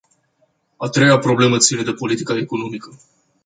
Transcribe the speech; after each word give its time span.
A 0.77 0.89
treia 0.89 1.19
problemă 1.19 1.57
ține 1.57 1.81
de 1.81 1.93
politica 1.93 2.37
economică. 2.37 2.95